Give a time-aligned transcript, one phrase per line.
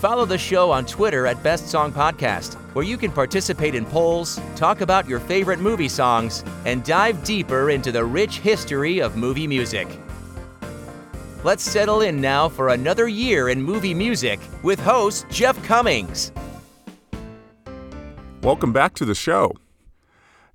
[0.00, 4.40] Follow the show on Twitter at Best Song Podcast, where you can participate in polls,
[4.56, 9.46] talk about your favorite movie songs, and dive deeper into the rich history of movie
[9.46, 9.86] music.
[11.44, 16.32] Let's settle in now for another year in movie music with host Jeff Commings.
[18.42, 19.52] Welcome back to the show.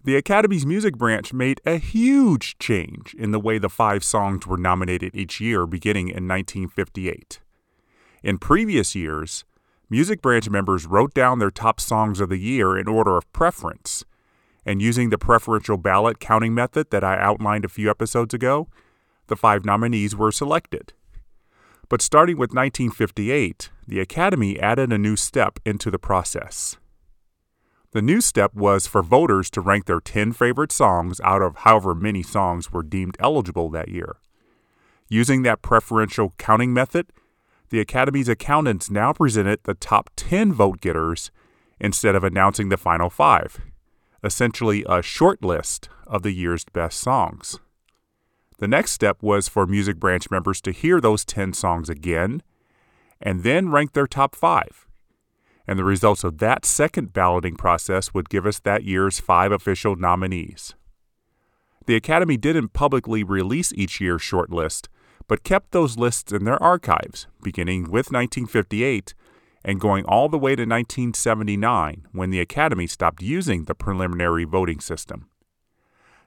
[0.03, 4.57] The Academy's music branch made a huge change in the way the five songs were
[4.57, 7.41] nominated each year beginning in 1958.
[8.25, 9.45] In previous years,
[9.87, 14.03] music branch members wrote down their top songs of the year in order of preference,
[14.65, 18.67] and using the preferential ballot counting method that I outlined a few episodes ago,
[19.27, 20.93] the five nominees were selected.
[21.87, 26.77] But starting with 1958, the Academy added a new step into the process.
[27.91, 31.93] The new step was for voters to rank their 10 favorite songs out of however
[31.93, 34.15] many songs were deemed eligible that year.
[35.09, 37.11] Using that preferential counting method,
[37.69, 41.31] the Academy's accountants now presented the top 10 vote getters
[41.79, 43.59] instead of announcing the final five,
[44.23, 47.59] essentially a short list of the year's best songs.
[48.59, 52.41] The next step was for music branch members to hear those 10 songs again
[53.21, 54.87] and then rank their top five.
[55.67, 59.95] And the results of that second balloting process would give us that year's five official
[59.95, 60.75] nominees.
[61.87, 64.87] The Academy didn't publicly release each year's shortlist
[65.27, 69.13] but kept those lists in their archives, beginning with 1958
[69.65, 74.79] and going all the way to 1979 when the Academy stopped using the preliminary voting
[74.79, 75.27] system.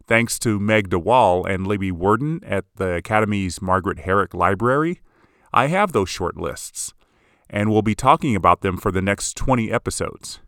[0.08, 5.00] Thanks to Meg DeWall and Libby Worden at the Academy's Margaret Herrick Library,
[5.52, 6.94] I have those short lists,
[7.48, 10.40] and we'll be talking about them for the next 20 episodes.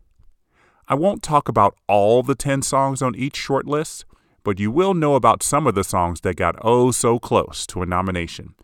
[0.87, 4.03] I won't talk about all the 10 songs on each short list,
[4.43, 7.81] but you will know about some of the songs that got oh so close to
[7.81, 8.55] a nomination.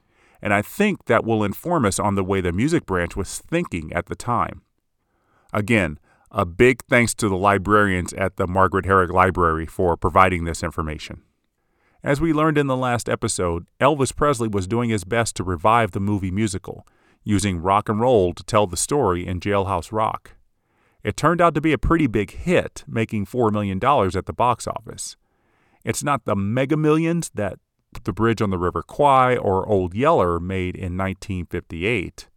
[0.41, 3.91] And I think that will inform us on the way the music branch was thinking
[3.93, 4.61] at the time.
[5.51, 5.99] Again,
[6.29, 11.21] a big thanks to the librarians at the Margaret Herrick Library for providing this information.
[12.03, 15.91] As we learned in the last episode, Elvis Presley was doing his best to revive
[15.91, 16.85] the movie musical,
[17.23, 20.33] using rock and roll to tell the story in Jailhouse Rock.
[21.03, 24.67] It turned out to be a pretty big hit, making $4 million at the box
[24.67, 25.15] office.
[25.88, 27.59] It's not the mega millions that
[28.03, 32.28] The Bridge on the River Kwai or Old Yeller made in 1958.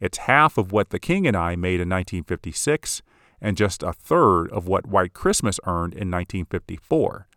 [0.00, 3.02] It's half of what The King and I made in 1956
[3.40, 7.28] and just a third of what White Christmas earned in 1954.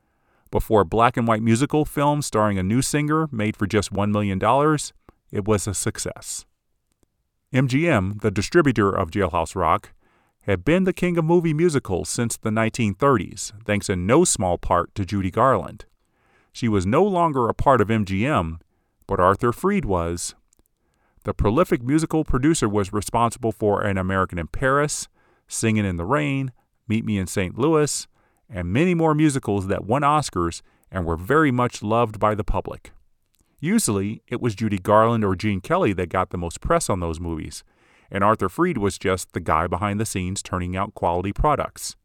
[0.49, 4.09] Before a black and white musical film starring a new singer made for just $1
[4.11, 4.39] million,
[5.31, 6.47] it was a success.
[7.53, 9.93] MGM, the distributor of Jailhouse Rock,
[10.43, 14.93] had been the king of movie musicals since the 1930s, thanks in no small part
[14.95, 15.85] to Judy Garland.
[16.51, 18.59] She was no longer a part of MGM,
[19.07, 20.35] but Arthur Freed was.
[21.23, 25.07] The prolific musical producer was responsible for An American in Paris,
[25.47, 26.51] Singin' in the Rain,
[26.87, 27.57] Meet Me in St.
[27.57, 28.07] Louis,
[28.49, 30.61] and many more musicals that won Oscars
[30.91, 32.91] and were very much loved by the public.
[33.59, 37.21] Usually, it was Judy Garland or Gene Kelly that got the most press on those
[37.21, 37.63] movies,
[38.11, 41.95] and Arthur Freed was just the guy behind the scenes turning out quality products.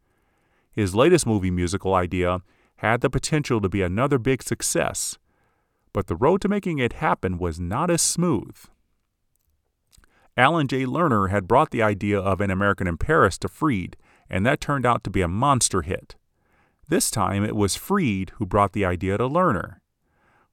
[0.71, 2.43] His latest movie musical idea
[2.77, 5.19] had the potential to be another big success,
[5.93, 8.57] but the road to making it happen was not as smooth.
[10.37, 10.85] Alan J.
[10.85, 13.97] Lerner had brought the idea of An American in Paris to Freed,
[14.31, 16.15] and that turned out to be a monster hit.
[16.89, 19.79] This time it was Freed who brought the idea to Lerner.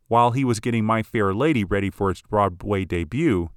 [0.07, 3.49] While he was getting My Fair Lady ready for its Broadway debut,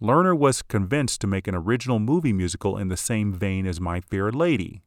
[0.00, 4.00] Lerner was convinced to make an original movie musical in the same vein as My
[4.00, 4.82] Fair Lady.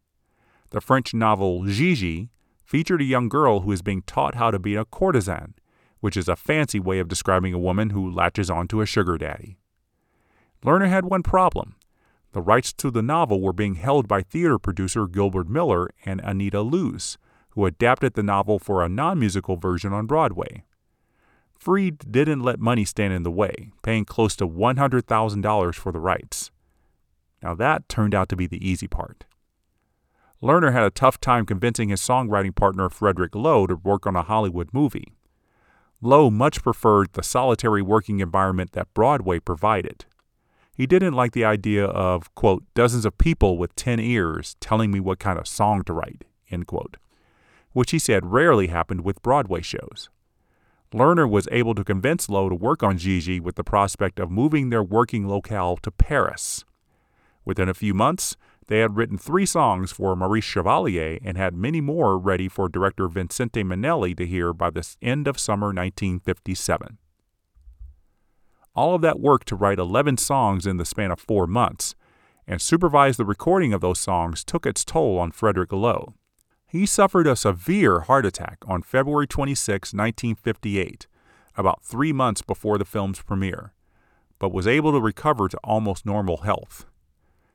[0.70, 2.30] The French novel Gigi
[2.64, 5.56] featured a young girl who is being taught how to be a courtesan,
[6.00, 9.58] which is a fancy way of describing a woman who latches onto a sugar daddy.
[10.64, 11.76] Lerner had one problem.
[12.34, 16.62] The rights to the novel were being held by theater producer Gilbert Miller and Anita
[16.62, 17.18] Loos,
[17.52, 20.64] who adapted the novel for a non musical version on Broadway.
[21.60, 26.52] Freed didn't let money stand in the way, paying close to $100,000 for the rights.
[27.44, 29.26] Now, that turned out to be the easy part.
[30.42, 34.24] Lerner had a tough time convincing his songwriting partner Frederick Loewe to work on a
[34.24, 35.12] Hollywood movie.
[36.02, 40.06] Loewe much preferred the solitary working environment that Broadway provided.
[40.74, 45.02] He didn't like the idea of, quote, dozens of people with 10 ears telling me
[45.02, 46.96] what kind of song to write, end quote,
[47.74, 50.10] which he said rarely happened with Broadway shows.
[50.94, 54.70] Lerner was able to convince Loewe to work on Gigi with the prospect of moving
[54.70, 56.66] their working locale to Paris.
[57.46, 58.36] Within a few months,
[58.68, 63.08] they had written three songs for Maurice Chevalier and had many more ready for director
[63.08, 66.98] Vincente Minnelli to hear by the end of summer 1957
[68.80, 71.96] all of that work to write 11 songs in the span of four months,
[72.48, 76.14] and supervise the recording of those songs took its toll on Frederick Loewe.
[76.72, 81.08] He suffered a severe heart attack on February 26, 1958,
[81.58, 83.74] about three months before the film's premiere,
[84.38, 86.86] but was able to recover to almost normal health.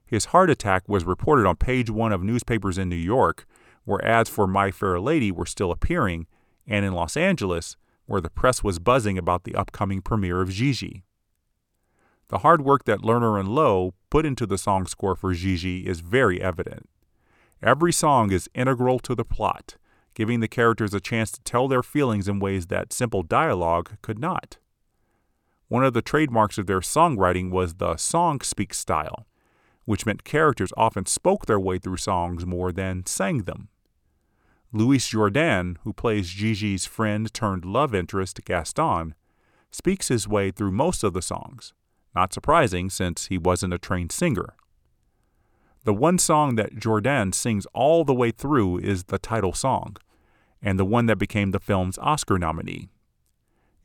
[0.05, 3.47] His heart attack was reported on page one of newspapers in New York,
[3.85, 6.27] where ads for My Fair Lady were still appearing,
[6.67, 7.77] and in Los Angeles,
[8.07, 11.05] where the press was buzzing about the upcoming premiere of Gigi.
[12.31, 16.01] The hard work that Lerner and Loewe put into the song score for Gigi is
[16.01, 16.89] very evident.
[17.65, 19.79] Every song is integral to the plot,
[20.13, 24.19] giving the characters a chance to tell their feelings in ways that simple dialogue could
[24.19, 24.59] not.
[25.69, 29.27] One of the trademarks of their songwriting was the song speak style,
[29.87, 33.69] which meant characters often spoke their way through songs more than sang them.
[34.71, 39.15] Louis Jourdan, who plays Gigi's friend turned love interest Gaston,
[39.71, 41.73] speaks his way through most of the songs,
[42.15, 44.55] not surprising since he wasn't a trained singer.
[45.85, 49.97] The one song that Jourdan sings all the way through is the title song,
[50.63, 52.89] and the one that became the film's Oscar nominee.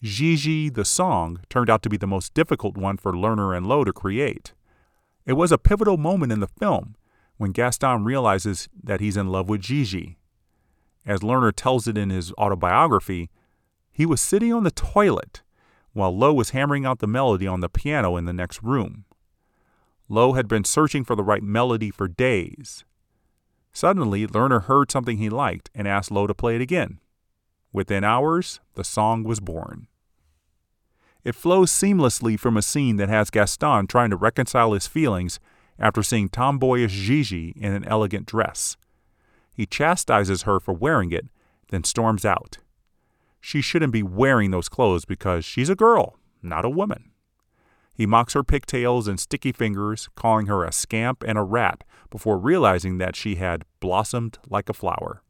[0.01, 3.83] Gigi, the song, turned out to be the most difficult one for Lerner and Loewe
[3.83, 4.53] to create.
[5.25, 6.95] It was a pivotal moment in the film
[7.35, 10.17] when Gaston realizes that he's in love with Gigi.
[11.05, 13.29] As Lerner tells it in his autobiography,
[13.91, 15.41] he was sitting on the toilet
[15.91, 19.03] while Loewe was hammering out the melody on the piano in the next room.
[20.09, 22.83] Loewe had been searching for the right melody for days.
[23.71, 26.99] Suddenly, Lerner heard something he liked and asked Loewe to play it again.
[27.71, 29.87] Within hours, the song was born.
[31.23, 35.39] It flows seamlessly from a scene that has Gaston trying to reconcile his feelings
[35.77, 38.75] after seeing tomboyish Gigi in an elegant dress.
[39.53, 41.27] He chastises her for wearing it,
[41.69, 42.57] then storms out
[43.41, 47.08] she shouldn't be wearing those clothes because she's a girl, not a woman.
[47.99, 52.37] He mocks her pigtails and sticky fingers, calling her a scamp and a rat before
[52.37, 55.21] realizing that she had blossomed like a flower.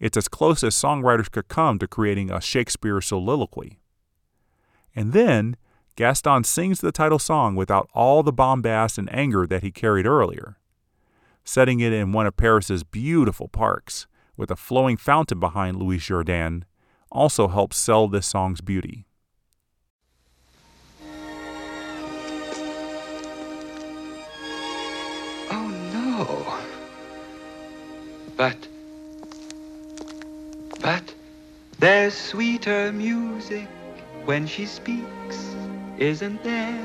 [0.00, 3.80] It's as close as songwriters could come to creating a Shakespeare soliloquy.
[4.96, 5.58] And then,
[5.94, 10.56] Gaston sings the title song without all the bombast and anger that he carried earlier,
[11.44, 14.06] setting it in one of Paris's beautiful parks,
[14.38, 16.62] with a flowing fountain behind Louis Jourdan
[17.12, 19.07] also helps sell this song's beauty.
[28.38, 28.68] But,
[30.80, 31.12] but,
[31.80, 33.66] there's sweeter music
[34.26, 35.56] when she speaks,
[35.98, 36.78] isn't there?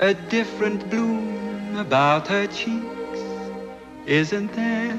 [0.00, 3.20] A different bloom about her cheeks,
[4.04, 4.98] isn't there?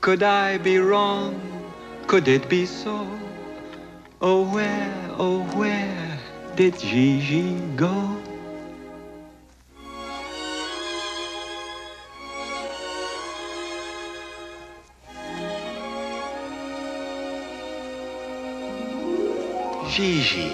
[0.00, 1.38] Could I be wrong?
[2.06, 3.06] Could it be so?
[4.22, 6.18] Oh, where, oh, where
[6.56, 8.23] did Gigi go?
[19.94, 20.50] Gigi,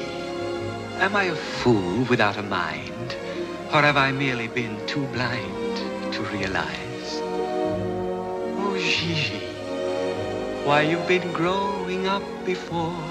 [0.99, 3.17] am I a fool without a mind?
[3.73, 7.21] Or have I merely been too blind to realize?
[8.61, 9.39] Oh, Gigi,
[10.67, 13.03] why you've been growing up before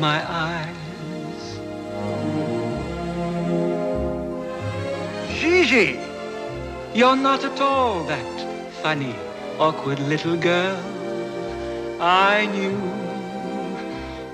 [0.00, 1.60] my eyes.
[5.38, 6.00] Gigi,
[6.94, 9.14] you're not at all that funny,
[9.60, 10.82] awkward little girl
[12.00, 12.89] I knew.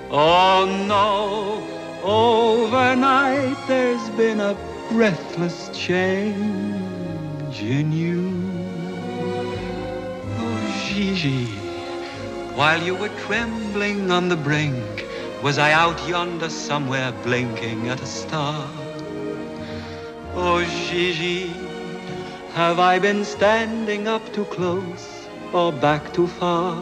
[0.09, 1.61] Oh no,
[2.01, 4.55] overnight there's been a
[4.89, 8.31] breathless change in you.
[10.39, 11.47] Oh, Gigi,
[12.55, 15.05] while you were trembling on the brink,
[15.43, 18.65] was I out yonder somewhere blinking at a star?
[20.35, 21.51] Oh, Gigi,
[22.53, 26.81] have I been standing up too close or back too far?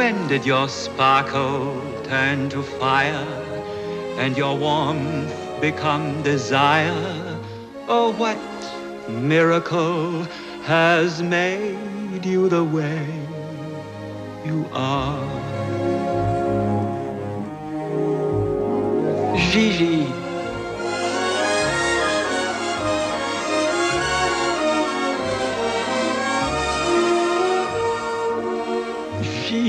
[0.00, 3.28] When did your sparkle turn to fire
[4.16, 7.38] and your warmth become desire?
[7.86, 8.38] Oh, what
[9.10, 10.22] miracle
[10.62, 13.06] has made you the way
[14.42, 15.20] you are.
[19.52, 20.19] Gigi.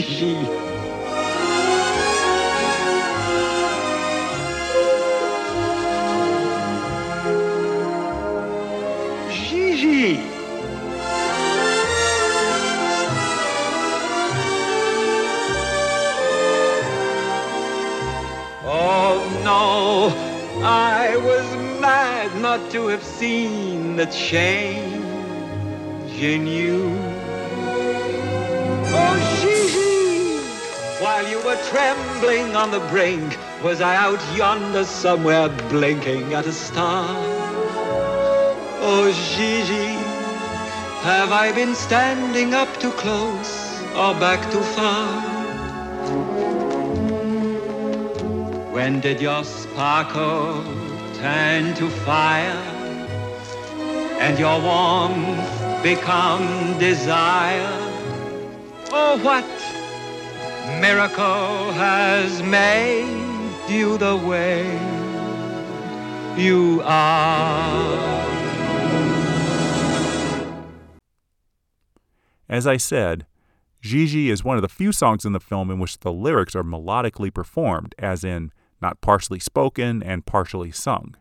[0.01, 0.33] Gigi.
[9.29, 10.19] Gigi.
[18.63, 20.09] Oh no,
[20.63, 24.95] I was mad not to have seen the change
[26.19, 27.10] in you.
[31.69, 37.07] Trembling on the brink, was I out yonder somewhere blinking at a star?
[38.83, 39.97] Oh, Gigi,
[41.03, 45.21] have I been standing up too close or back too far?
[48.71, 50.63] When did your sparkle
[51.15, 52.63] turn to fire
[54.19, 57.77] and your warmth become desire?
[58.91, 59.60] Oh, what
[60.81, 64.65] miracle has made you the way
[66.35, 68.27] you are?
[72.49, 73.27] As I said,
[73.79, 76.63] Gigi is one of the few songs in the film in which the lyrics are
[76.63, 81.15] melodically performed, as in not partially spoken and partially sung.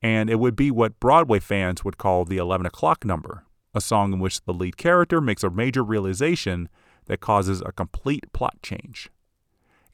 [0.00, 3.44] And it would be what Broadway fans would call the 11 o'clock number,
[3.74, 6.70] a song in which the lead character makes a major realization
[7.06, 9.10] that causes a complete plot change.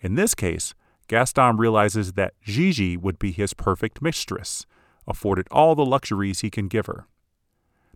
[0.00, 0.75] In this case,
[1.09, 4.67] Gaston realizes that Gigi would be his perfect mistress,
[5.07, 7.07] afforded all the luxuries he can give her.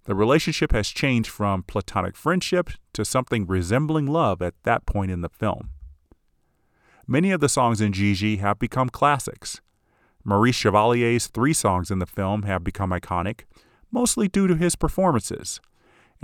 [0.04, 5.22] The relationship has changed from platonic friendship to something resembling love at that point in
[5.22, 5.70] the film.
[7.06, 9.60] Many of the songs in Gigi have become classics.
[10.24, 13.42] Maurice Chevalier's three songs in the film have become iconic,
[13.90, 15.60] mostly due to his performances,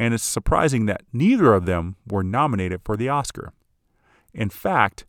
[0.00, 3.52] and it's surprising that neither of them were nominated for the Oscar.
[4.32, 5.04] In fact,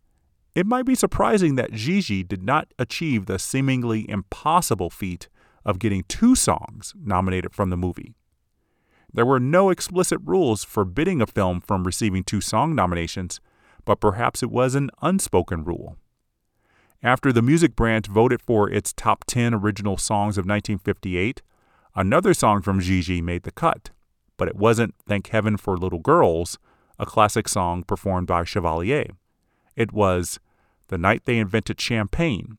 [0.54, 5.30] it might be surprising that Gigi did not achieve the seemingly impossible feat
[5.64, 8.16] of getting two songs nominated from the movie.
[9.14, 13.40] There were no explicit rules forbidding a film from receiving two song nominations,
[13.86, 15.96] but perhaps it was an unspoken rule.
[17.02, 21.42] After the music branch voted for its top 10 original songs of 1958,
[21.96, 23.92] another song from Gigi made the cut,
[24.42, 26.58] but it wasn't Thank Heaven for Little Girls,
[26.98, 29.06] a classic song performed by Chevalier.
[29.76, 30.40] It was
[30.88, 32.58] The Night They Invented Champagne,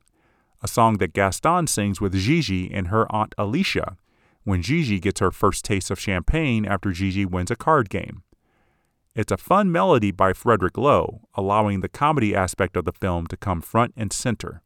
[0.63, 3.97] a song that Gaston sings with Gigi and her aunt Alicia
[4.45, 8.23] when Gigi gets her first taste of champagne after Gigi wins a card game.
[9.17, 13.37] It's a fun melody by Frederick Loewe, allowing the comedy aspect of the film to
[13.37, 14.63] come front and center.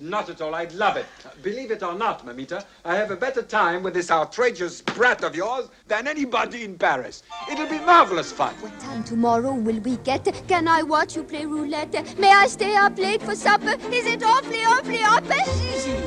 [0.00, 0.54] Not at all.
[0.54, 1.04] I'd love it.
[1.42, 5.36] Believe it or not, Mamita, I have a better time with this outrageous brat of
[5.36, 7.22] yours than anybody in Paris.
[7.52, 8.54] It'll be marvelous fun.
[8.54, 10.24] What time tomorrow will we get?
[10.48, 12.18] Can I watch you play roulette?
[12.18, 13.76] May I stay up late for supper?
[13.92, 15.36] Is it awfully, awfully awful?
[15.68, 16.02] Gigi,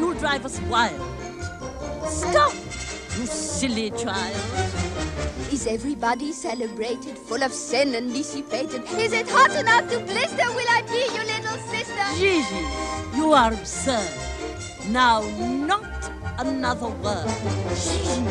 [0.00, 1.00] you'll drive us wild.
[2.08, 2.52] Stop,
[3.16, 4.87] you silly child.
[5.58, 8.84] Is everybody celebrated, full of sin and dissipated?
[8.96, 10.46] Is it hot enough to blister?
[10.54, 12.04] Will I be your little sister?
[12.14, 14.08] Gigi, you are absurd.
[14.90, 15.22] Now,
[15.66, 15.82] not
[16.38, 17.26] another word.
[17.74, 18.22] Gigi.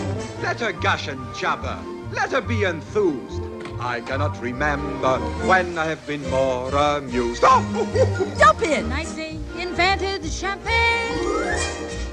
[0.41, 1.77] Let her gush and jabber.
[2.13, 3.41] Let her be enthused.
[3.81, 7.43] I cannot remember when I have been more amused.
[7.46, 8.31] Oh!
[8.38, 8.86] Stop it!
[8.86, 11.12] night they invented champagne.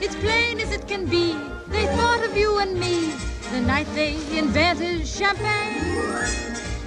[0.02, 1.38] It's plain as it can be.
[1.68, 3.14] They thought of you and me
[3.54, 5.78] the night they invented champagne.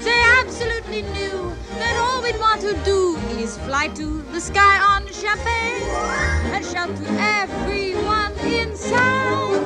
[0.02, 5.08] They absolutely knew that all we'd want to do is fly to the sky on
[5.08, 5.82] champagne
[6.54, 7.06] and shout to
[7.40, 9.66] everyone in sight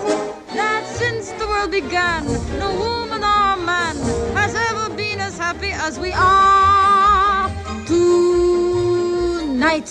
[0.53, 2.24] that since the world began,
[2.60, 3.96] no woman or man
[4.36, 7.50] has ever been as happy as we are
[7.88, 9.89] tonight.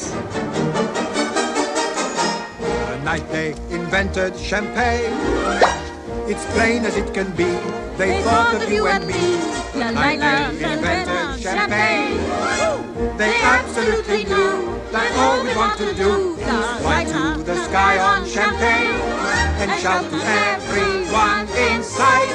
[2.87, 5.80] The night they invented champagne.
[6.31, 7.51] It's plain as it can be.
[7.99, 9.35] They, thought of you and me.
[9.75, 12.23] The night they invented champagne.
[13.19, 18.25] They absolutely knew that all we want to do is fly to the sky on
[18.29, 18.95] champagne
[19.59, 22.31] and shout to everyone in sight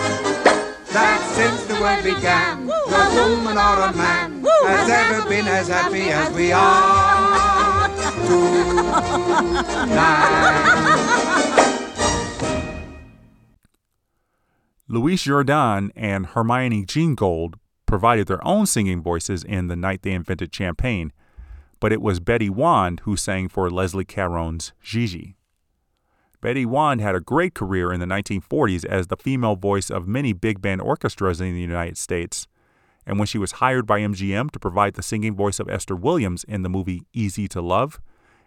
[0.92, 2.75] that since the world began, no
[3.16, 7.88] woman or a man has ever been as happy as we are
[9.88, 11.52] tonight.
[14.88, 17.56] Louise Jourdan and Hermione Gingold
[17.88, 21.12] provided their own singing voices in The Night They Invented Champagne,
[21.80, 25.38] but it was Betty Wand who sang for Leslie Caron's Gigi.
[26.39, 30.34] Betty Wand had a great career in the 1940s as the female voice of many
[30.34, 32.48] big band orchestras in the United States,
[33.08, 36.44] and when she was hired by MGM to provide the singing voice of Esther Williams
[36.44, 38.00] in the movie Easy to Love,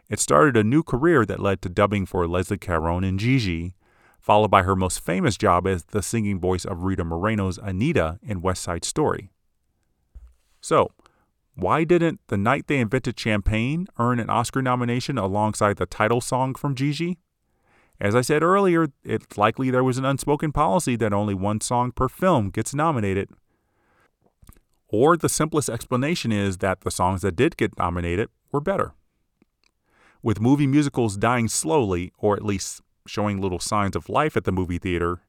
[0.09, 3.75] it started a new career that led to dubbing for Leslie Caron and Gigi,
[4.29, 8.43] followed by her most famous job as the singing voice of Rita Moreno's Anita in
[8.43, 9.31] West Side Story.
[10.61, 10.93] So,
[11.55, 16.55] why didn't The Night They Invented Champagne earn an Oscar nomination alongside the title song
[16.55, 17.17] from Gigi?
[17.99, 21.91] As I said earlier, it's likely there was an unspoken policy that only one song
[21.91, 23.31] per film gets nominated.
[24.89, 28.93] Or the simplest explanation is that the songs that did get nominated were better.
[30.23, 34.53] With movie musicals dying slowly, or at least showing little signs of life at the
[34.53, 35.21] movie theater,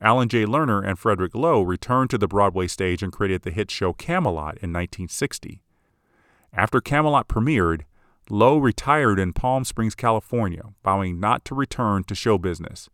[0.00, 0.44] Alan J.
[0.44, 4.58] Lerner and Frederick Loewe returned to the Broadway stage and created the hit show Camelot
[4.58, 5.62] in 1960.
[6.52, 7.82] After Camelot premiered,
[8.28, 12.88] Loewe retired in Palm Springs, California, vowing not to return to show business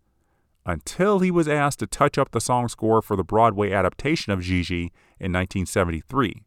[0.65, 4.43] until he was asked to touch up the song score for the Broadway adaptation of
[4.43, 6.45] Gigi in 1973.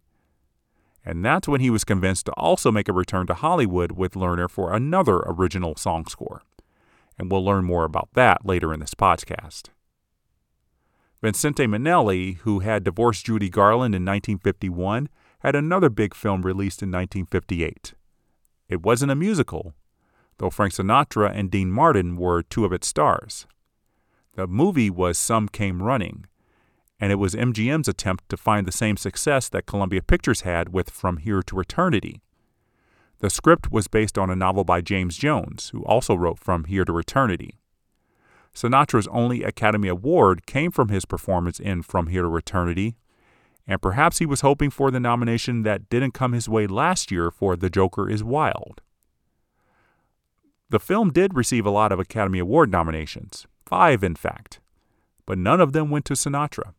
[1.04, 4.50] And that's when he was convinced to also make a return to Hollywood with Lerner
[4.50, 6.42] for another original song score.
[7.18, 9.70] And we'll learn more about that later in this podcast.
[11.22, 16.90] Vincente Minnelli, who had divorced Judy Garland in 1951, had another big film released in
[16.90, 17.94] 1958.
[18.68, 19.74] It wasn't a musical,
[20.38, 23.48] though Frank Sinatra and Dean Martin were two of its stars.
[24.36, 26.26] The movie was Some Came Running,
[27.00, 30.90] and it was MGM's attempt to find the same success that Columbia Pictures had with
[30.90, 32.22] From Here to Eternity.
[33.20, 36.86] The script was based on a novel by James Jones, who also wrote From Here
[36.86, 37.60] to Eternity.
[38.54, 42.96] Sinatra's only Academy Award came from his performance in From Here to Eternity,
[43.68, 47.32] and perhaps he was hoping for the nomination that didn't come his way last year
[47.32, 48.82] for The Joker is Wild.
[50.70, 54.60] The film did receive a lot of Academy Award nominations, five in fact,
[55.26, 56.74] but none of them went to Sinatra.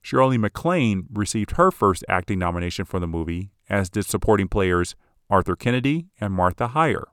[0.00, 4.94] Shirley MacLaine received her first acting nomination for the movie, as did supporting players
[5.30, 7.08] Arthur Kennedy and Martha Hyer.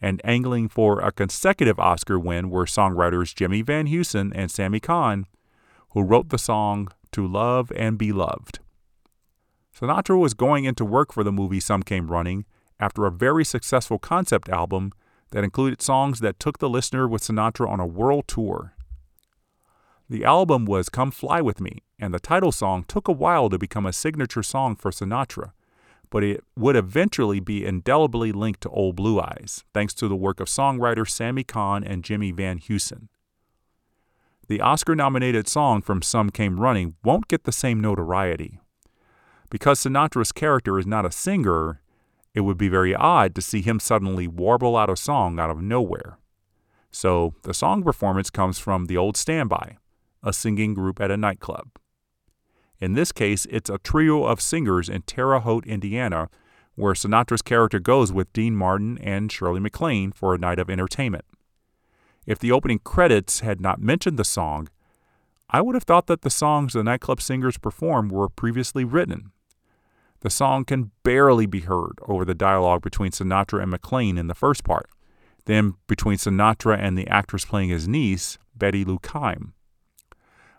[0.00, 5.26] And angling for a consecutive Oscar win were songwriters Jimmy Van Heusen and Sammy Cahn,
[5.90, 8.60] who wrote the song To Love and Be Loved.
[9.78, 12.44] Sinatra was going into work for the movie Some Came Running
[12.78, 14.92] after a very successful concept album
[15.30, 18.74] that included songs that took the listener with Sinatra on a world tour.
[20.08, 23.58] The album was Come Fly With Me, and the title song took a while to
[23.58, 25.52] become a signature song for Sinatra,
[26.10, 30.40] but it would eventually be indelibly linked to Old Blue Eyes, thanks to the work
[30.40, 33.08] of songwriter Sammy Cahn and Jimmy Van Heusen.
[34.48, 38.58] The Oscar nominated song from Some Came Running won't get the same notoriety.
[39.48, 41.80] Because Sinatra's character is not a singer,
[42.34, 45.62] it would be very odd to see him suddenly warble out a song out of
[45.62, 46.18] nowhere.
[46.90, 49.76] So the song performance comes from The Old Standby,
[50.22, 51.68] a singing group at a nightclub.
[52.80, 56.28] In this case, it's a trio of singers in Terre Haute, Indiana,
[56.76, 61.26] where Sinatra's character goes with Dean Martin and Shirley MacLaine for a night of entertainment.
[62.26, 64.68] If the opening credits had not mentioned the song,
[65.50, 69.32] I would have thought that the songs the nightclub singers perform were previously written.
[70.20, 74.34] The song can barely be heard over the dialogue between Sinatra and MacLaine in the
[74.34, 74.88] first part,
[75.46, 79.54] then between Sinatra and the actress playing his niece, Betty Lou Keim.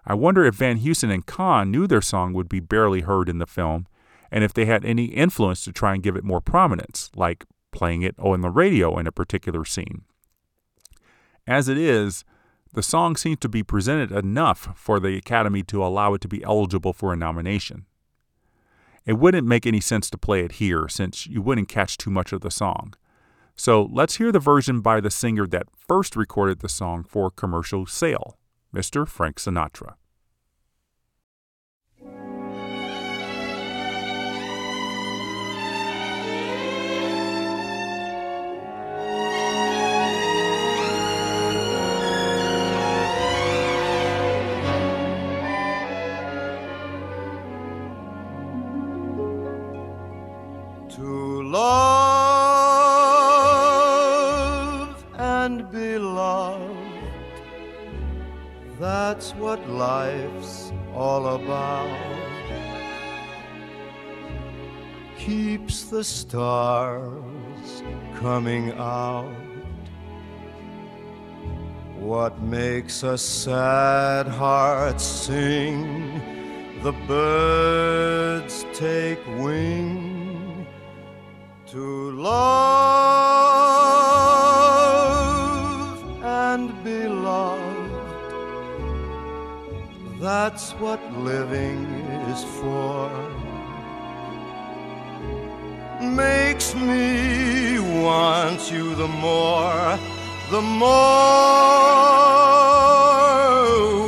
[0.05, 3.37] I wonder if Van Heusen and Cahn knew their song would be barely heard in
[3.37, 3.87] the film,
[4.31, 8.01] and if they had any influence to try and give it more prominence, like playing
[8.01, 10.03] it on the radio in a particular scene.
[11.47, 12.23] As it is,
[12.73, 16.43] the song seems to be presented enough for the Academy to allow it to be
[16.43, 17.85] eligible for a nomination.
[19.05, 22.31] It wouldn't make any sense to play it here since you wouldn't catch too much
[22.31, 22.93] of the song.
[23.55, 27.85] So let's hear the version by the singer that first recorded the song for commercial
[27.85, 28.37] sale.
[28.73, 29.07] Mr.
[29.07, 29.95] Frank Sinatra.
[50.95, 51.90] To love
[59.11, 61.99] that's what life's all about.
[65.17, 67.83] Keeps the stars
[68.15, 69.35] coming out.
[71.99, 76.21] What makes a sad heart sing?
[76.81, 80.65] The birds take wing
[81.67, 82.31] to love
[86.23, 87.70] and be loved.
[90.21, 91.83] That's what living
[92.29, 93.09] is for.
[95.99, 99.97] Makes me want you the more,
[100.51, 100.91] the more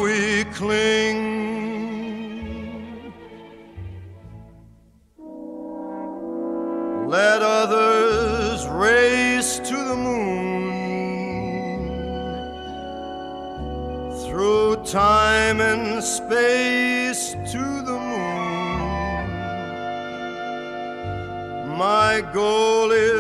[0.04, 1.03] we cling.
[22.34, 23.12] Goal is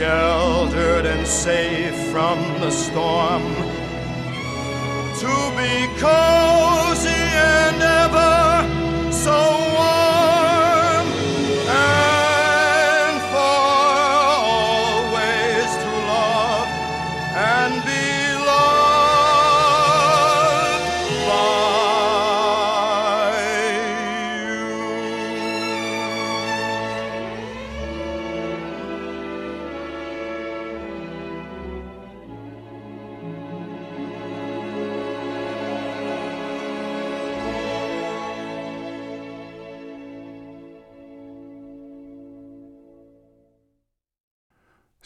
[0.00, 3.42] sheltered and safe from the storm.
[5.22, 8.29] To be cozy and ever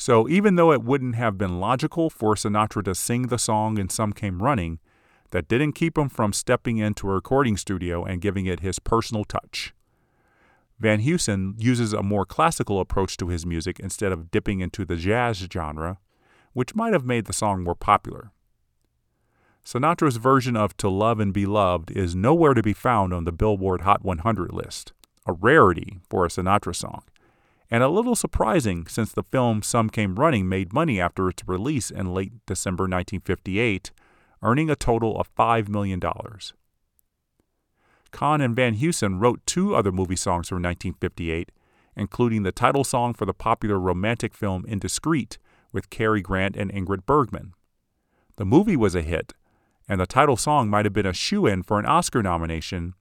[0.05, 3.90] So, even though it wouldn't have been logical for Sinatra to sing the song and
[3.90, 4.79] Some Came Running,
[5.31, 9.25] that didn't keep him from stepping into a recording studio and giving it his personal
[9.25, 9.73] touch.
[10.79, 14.97] Van Heusen uses a more classical approach to his music instead of dipping into the
[14.97, 15.97] jazz genre,
[16.53, 18.31] which might have made the song more popular.
[19.64, 23.33] Sinatra's version of To Love and Be Loved is nowhere to be found on the
[23.33, 24.93] Billboard Hot 100 list,
[25.25, 27.05] a rarity for a Sinatra song,
[27.75, 31.91] and a little surprising since the film Some Came Running made money after its release
[31.91, 33.91] in late December 1958,
[34.45, 36.01] earning a total of $5 million.
[38.13, 41.51] Cahn and Van Heusen wrote two other movie songs from 1958,
[41.97, 45.39] including the title song for the popular romantic film Indiscreet
[45.73, 47.55] with Cary Grant and Ingrid Bergman.
[48.37, 49.33] The movie was a hit,
[49.89, 52.95] and the title song might have been a shoe in for an Oscar nomination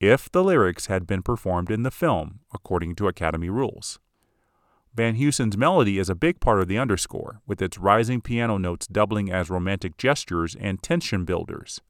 [0.00, 3.98] if the lyrics had been performed in the film, according to Academy rules.
[4.94, 8.86] Van Heusen's melody is a big part of the underscore, with its rising piano notes
[8.86, 11.80] doubling as romantic gestures and tension builders.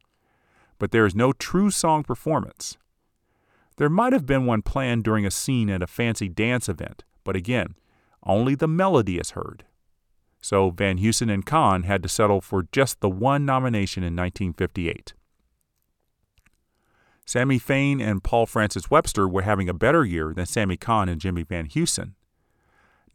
[0.78, 2.76] But there is no true song performance.
[3.76, 7.36] There might have been one planned during a scene at a fancy dance event, but
[7.36, 7.76] again,
[8.24, 9.64] only the melody is heard.
[10.40, 15.14] So Van Heusen and Cahn had to settle for just the one nomination in 1958.
[17.26, 21.20] Sammy Fain and Paul Francis Webster were having a better year than Sammy Cahn and
[21.20, 22.14] Jimmy Van Heusen.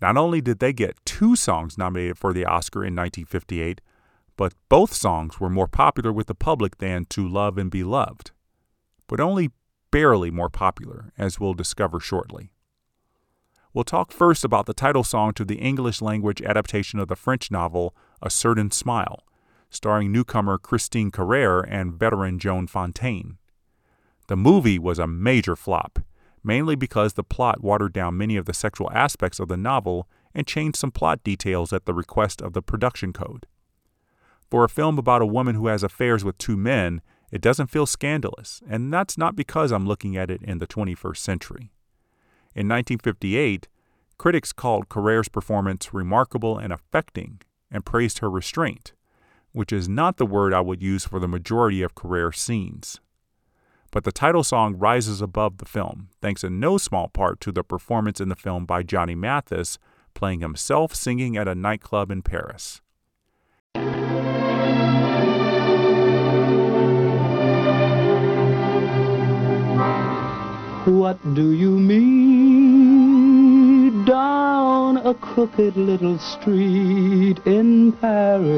[0.01, 3.79] Not only did they get two songs nominated for the Oscar in 1958,
[4.35, 8.31] but both songs were more popular with the public than To Love and Be Loved,
[9.07, 9.51] but only
[9.91, 12.51] barely more popular, as we'll discover shortly.
[13.73, 17.49] We'll talk first about the title song to the English language adaptation of the French
[17.49, 19.23] novel A Certain Smile,
[19.69, 23.37] starring newcomer Christine Carrere and veteran Joan Fontaine.
[24.31, 25.99] The movie was a major flop,
[26.41, 30.47] mainly because the plot watered down many of the sexual aspects of the novel and
[30.47, 33.45] changed some plot details at the request of the production code.
[34.49, 37.85] For a film about a woman who has affairs with two men, it doesn't feel
[37.85, 41.73] scandalous, and that's not because I'm looking at it in the 21st century.
[42.55, 43.67] In 1958,
[44.17, 48.93] critics called Carrere's performance remarkable and affecting and praised her restraint,
[49.51, 53.01] which is not the word I would use for the majority of Carrere's scenes.
[53.91, 57.63] But the title song rises above the film, thanks in no small part to the
[57.63, 59.77] performance in the film by Johnny Mathis
[60.13, 62.81] playing himself singing at a nightclub in Paris.
[70.85, 73.11] What do you mean
[74.05, 78.51] down a crooked little street in Paris?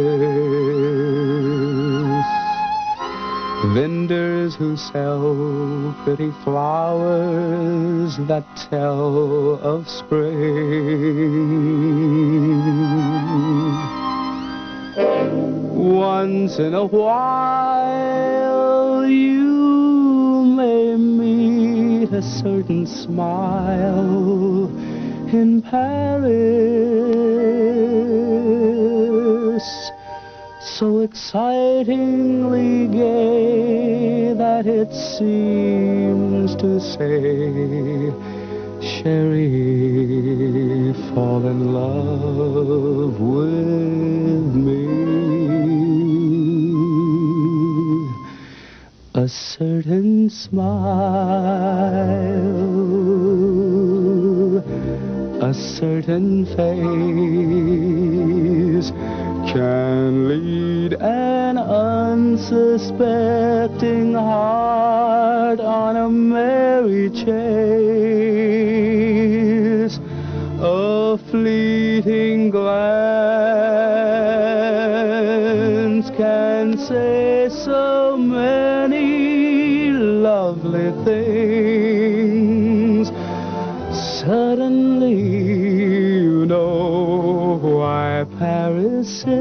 [3.72, 10.34] Vendors who sell pretty flowers that tell of spring.
[15.74, 18.28] Once in a while
[19.08, 24.66] you may meet a certain smile
[25.32, 26.84] in Paris
[30.84, 38.12] so excitingly gay that it seems to say,
[38.86, 39.64] Sherry,
[41.16, 44.84] fall in love with me.
[49.16, 50.68] A certain smile,
[55.42, 57.24] a certain face
[59.54, 67.30] can lead an unsuspecting heart on a merry chase.
[70.60, 72.74] A fleeting glance
[76.18, 83.12] can say so many lovely things.
[84.20, 86.13] Suddenly
[86.44, 89.34] you know why Paris sings.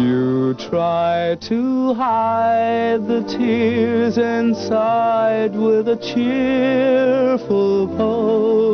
[0.01, 8.72] you try to hide the tears inside with a cheerful pose.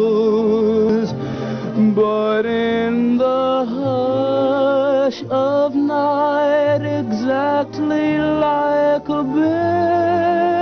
[1.98, 9.24] But in the hush of night, exactly like a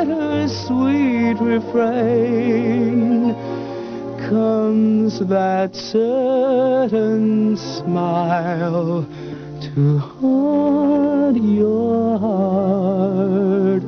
[0.06, 3.34] bittersweet refrain,
[4.30, 9.06] comes that certain smile
[9.60, 13.84] to haunt your heart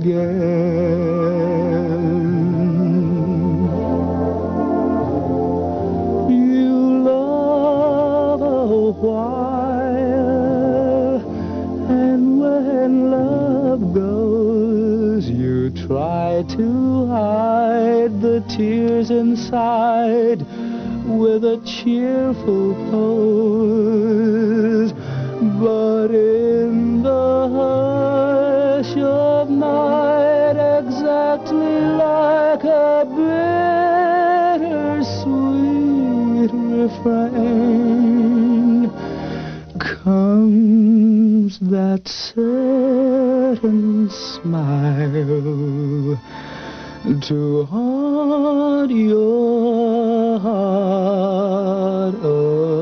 [0.00, 1.01] again.
[9.02, 9.90] While,
[11.90, 20.46] and when love goes, you try to hide the tears inside
[21.04, 24.92] with a cheerful pose.
[25.60, 33.04] But in the hush of night, exactly like a
[34.62, 38.41] bittersweet refrain,
[39.78, 42.50] comes that certain
[44.10, 45.10] smile
[47.20, 52.81] to haunt your heart again.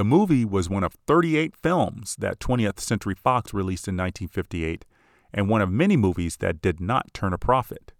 [0.00, 4.86] The movie was one of 38 films that 20th Century Fox released in 1958
[5.30, 7.92] and one of many movies that did not turn a profit.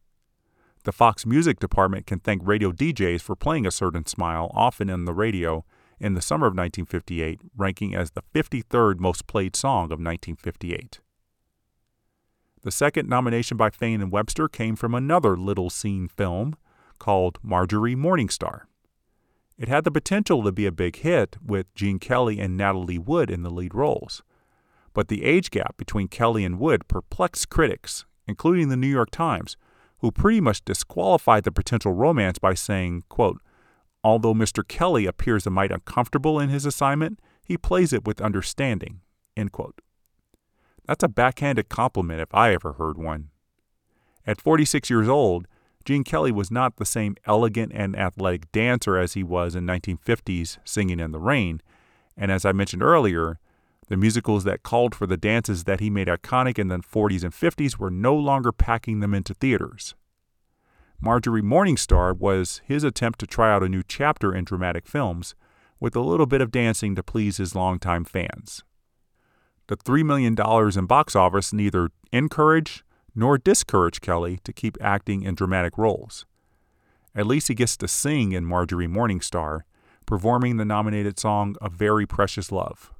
[0.85, 5.05] The Fox music department can thank radio DJs for playing a certain smile often in
[5.05, 5.67] the radio
[5.99, 11.01] in the summer of 1958, ranking as the 53rd most played song of 1958.
[12.63, 16.57] The second nomination by Fain and Webster came from another little seen film
[16.99, 18.63] called Marjorie Morningstar.
[19.61, 23.31] It had the potential to be a big hit with Gene Kelly and Natalie Wood
[23.31, 24.23] in the lead roles.
[24.95, 29.59] But the age gap between Kelly and Wood perplexed critics, including the New York Times,
[29.99, 33.43] who pretty much disqualified the potential romance by saying, quote,
[34.03, 34.67] Although Mr.
[34.67, 39.03] Kelly appears a mite uncomfortable in his assignment, he plays it with understanding.
[39.37, 39.83] End quote.
[40.87, 43.29] That's a backhanded compliment if I ever heard one.
[44.27, 45.47] At 46 years old,
[45.85, 50.59] Gene Kelly was not the same elegant and athletic dancer as he was in 1950s
[50.65, 51.63] Singing in the Rain,
[52.17, 53.39] and as I mentioned earlier,
[53.89, 57.33] the musicals that called for the dances that he made iconic in the 40s and
[57.33, 59.95] 50s were no longer packing them into theaters.
[61.01, 65.35] Marjorie Morningstar was his attempt to try out a new chapter in dramatic films,
[65.81, 68.63] with a little bit of dancing to please his longtime fans.
[69.69, 70.37] The $3 million
[70.79, 72.83] in box office neither encouraged
[73.15, 76.27] nor discourage Kelly to keep acting in dramatic roles.
[77.15, 79.63] At least he gets to sing in Marjorie Morningstar,
[80.07, 82.93] performing the nominated song A Very Precious Love.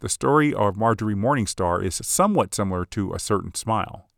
[0.00, 4.08] The story of Marjorie Morningstar is somewhat similar to A Certain Smile.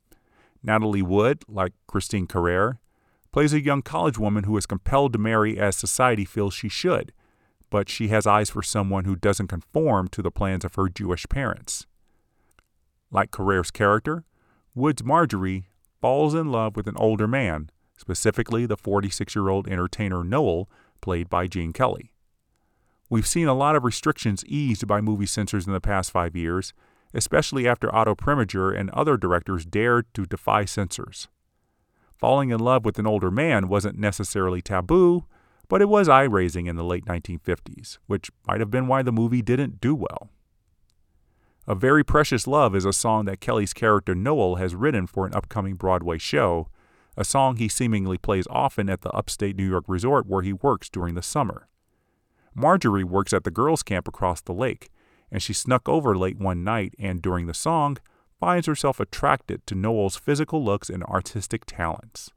[0.62, 2.78] Natalie Wood, like Christine Carrere,
[3.30, 7.12] plays a young college woman who is compelled to marry as society feels she should,
[7.70, 11.28] but she has eyes for someone who doesn't conform to the plans of her Jewish
[11.28, 11.86] parents.
[13.10, 14.24] Like Carrere's character,
[14.76, 15.70] Wood's Marjorie
[16.02, 20.68] falls in love with an older man, specifically the 46 year old entertainer Noel,
[21.00, 22.12] played by Gene Kelly.
[23.08, 26.74] We've seen a lot of restrictions eased by movie censors in the past five years,
[27.14, 31.28] especially after Otto Preminger and other directors dared to defy censors.
[32.14, 35.24] Falling in love with an older man wasn't necessarily taboo,
[35.68, 39.10] but it was eye raising in the late 1950s, which might have been why the
[39.10, 40.28] movie didn't do well.
[41.68, 45.34] A Very Precious Love is a song that Kelly's character Noel has written for an
[45.34, 46.68] upcoming Broadway show,
[47.16, 50.88] a song he seemingly plays often at the upstate New York resort where he works
[50.88, 51.66] during the summer.
[52.54, 54.90] Marjorie works at the girls' camp across the lake,
[55.28, 57.96] and she snuck over late one night and during the song
[58.38, 62.30] finds herself attracted to Noel's physical looks and artistic talents.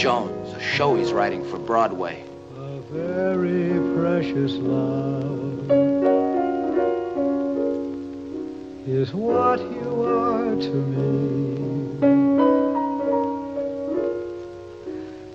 [0.00, 2.24] Jones, a show he's writing for Broadway.
[2.56, 5.70] A very precious love
[8.88, 11.98] is what you are to me.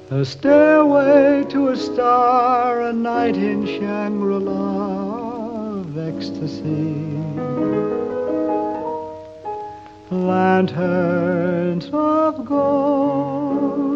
[0.10, 7.22] A stairway to a star, a night in Shangri-La of ecstasy.
[10.10, 13.95] Lanterns of gold,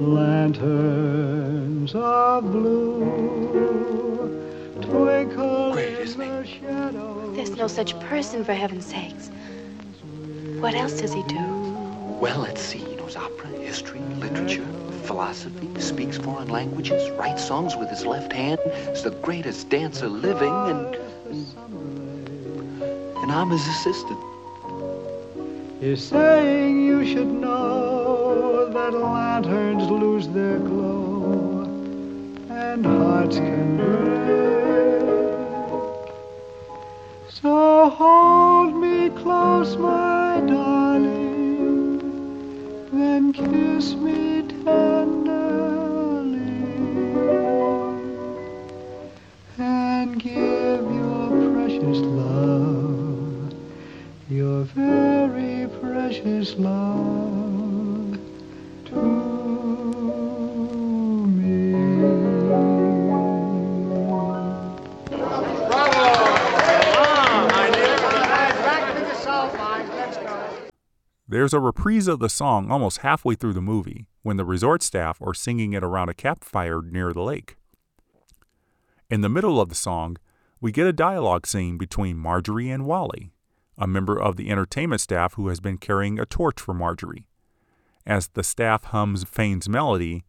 [0.00, 3.00] lanterns of blue,
[4.80, 7.36] twinkle in the shadows.
[7.36, 9.30] There's no such person, for heaven's sakes.
[10.58, 11.44] What else does he do?
[12.18, 12.78] Well, let's see.
[12.78, 14.64] He knows opera, history, literature,
[15.02, 18.58] philosophy, speaks foreign languages, writes songs with his left hand,
[18.88, 20.96] is the greatest dancer living, and.
[21.26, 21.46] and,
[23.18, 24.18] and I'm his assistant.
[25.82, 27.59] is saying you should know
[28.72, 31.64] that lanterns lose their glow
[32.50, 35.00] and hearts can break.
[37.28, 41.98] So hold me close, my darling,
[42.92, 44.42] then kiss me
[71.40, 75.22] There's a reprise of the song almost halfway through the movie when the resort staff
[75.22, 77.56] are singing it around a campfire near the lake.
[79.08, 80.18] In the middle of the song,
[80.60, 83.32] we get a dialogue scene between Marjorie and Wally,
[83.78, 87.26] a member of the entertainment staff who has been carrying a torch for Marjorie.
[88.04, 90.26] As the staff hums Fain's melody,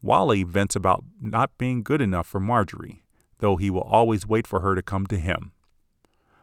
[0.00, 3.02] Wally vents about not being good enough for Marjorie,
[3.40, 5.52] though he will always wait for her to come to him.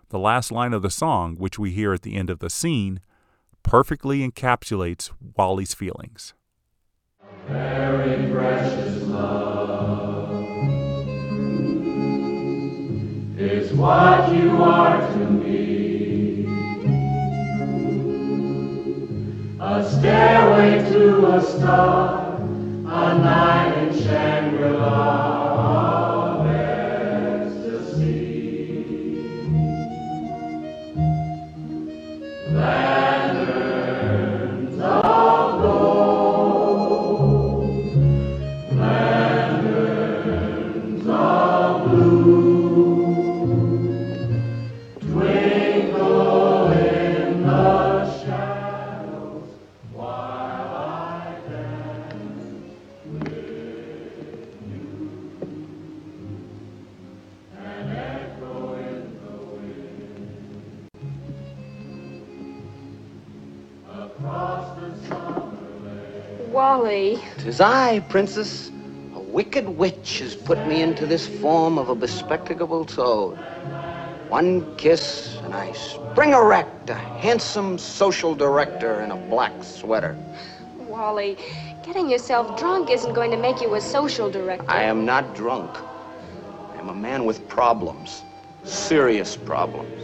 [0.10, 3.00] The last line of the song, which we hear at the end of the scene,
[3.64, 6.34] perfectly encapsulates Wally's feelings.
[7.48, 10.44] Very precious love
[13.38, 16.46] is what you are to me.
[19.60, 26.03] A stairway to a star, a night in Shangri-La
[67.54, 68.72] Tis I, princess.
[69.14, 73.38] A wicked witch has put me into this form of a bespectacled toad.
[74.28, 80.18] One kiss, and I spring erect, a handsome social director in a black sweater.
[80.80, 81.38] Wally,
[81.86, 84.66] getting yourself drunk isn't going to make you a social director.
[84.68, 85.70] I am not drunk.
[86.74, 88.24] I am a man with problems.
[88.64, 90.02] Serious problems.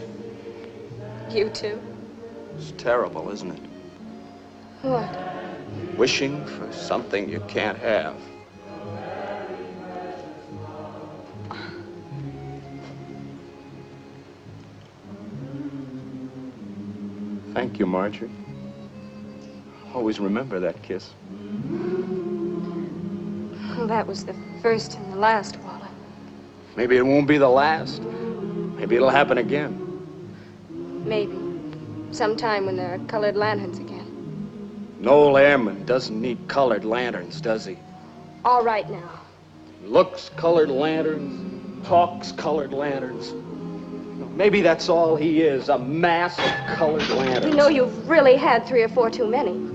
[1.32, 1.82] You too.
[2.60, 3.62] It's terrible, isn't it?
[4.84, 5.29] What?
[5.98, 8.16] Wishing for something you can't have.
[17.54, 18.30] Thank you, Marjorie.
[19.94, 21.10] Always remember that kiss.
[23.78, 25.88] Well, that was the first and the last, Wally.
[26.76, 28.02] Maybe it won't be the last.
[28.02, 29.76] Maybe it'll happen again.
[31.06, 31.38] Maybe.
[32.12, 33.99] Sometime when there are colored lanterns again.
[35.00, 37.78] Noel Airman doesn't need colored lanterns, does he?
[38.43, 39.10] All right now.
[39.86, 43.34] Looks colored lanterns, talks colored lanterns.
[44.36, 47.45] Maybe that's all he is, a mass of colored lanterns.
[47.45, 49.74] You know you've really had three or four too many.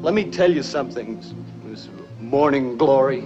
[0.00, 1.22] Let me tell you something,
[1.64, 3.22] Miss Morning Glory.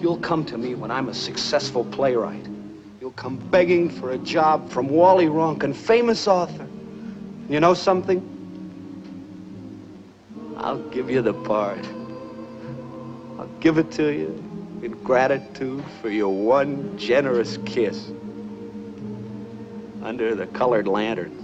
[0.00, 2.46] You'll come to me when I'm a successful playwright.
[3.00, 6.66] You'll come begging for a job from Wally Ronkin, famous author.
[7.48, 8.37] You know something?
[10.58, 11.86] I'll give you the part.
[13.38, 14.26] I'll give it to you
[14.82, 18.10] in gratitude for your one generous kiss
[20.02, 21.40] under the colored lanterns.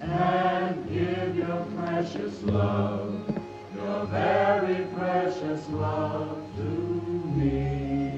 [0.00, 3.40] And give your precious love,
[3.74, 8.12] your very precious love to me.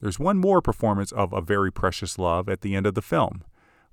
[0.00, 3.42] There's one more performance of A Very Precious Love at the end of the film,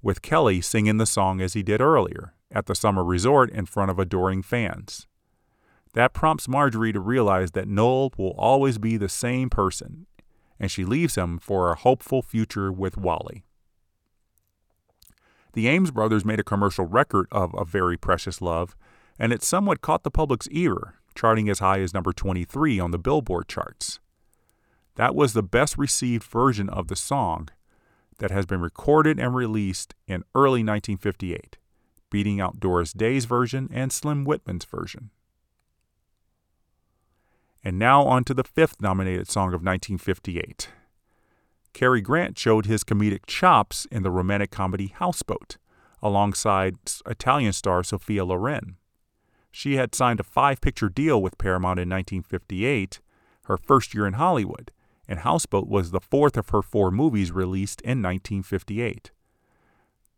[0.03, 3.91] with Kelly singing the song as he did earlier, at the summer resort in front
[3.91, 5.05] of adoring fans.
[5.93, 10.07] That prompts Marjorie to realize that Noel will always be the same person,
[10.59, 13.43] and she leaves him for a hopeful future with Wally.
[15.53, 18.75] The Ames brothers made a commercial record of A Very Precious Love,
[19.19, 22.99] and it somewhat caught the public's ear, charting as high as number 23 on the
[22.99, 23.99] Billboard charts.
[24.95, 27.49] That was the best received version of the song
[28.17, 31.57] that has been recorded and released in early 1958,
[32.15, 35.09] beating out Doris Day's version and Slim Whitman's version.
[37.61, 40.69] And now on to the fifth nominated song of 1958.
[41.73, 45.57] Cary Grant showed his comedic chops in the romantic comedy Houseboat,
[46.01, 48.77] alongside Italian star Sophia Loren.
[49.51, 53.01] She had signed a five picture deal with Paramount in 1958,
[53.47, 54.71] her first year in Hollywood,
[55.05, 59.11] and Houseboat was the fourth of her four movies released in 1958.